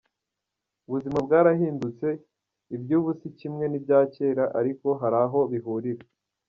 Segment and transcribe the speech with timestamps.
[0.87, 2.07] Ubuzima bwarahindutse,
[2.75, 6.03] iby’ubu si kimwe n’ibya kera ariko hari aho bihurira.